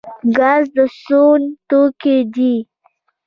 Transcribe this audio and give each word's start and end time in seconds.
ګاز 0.37 0.63
د 0.75 0.77
سون 1.01 1.41
توکی 1.69 2.17
دی 2.33 2.55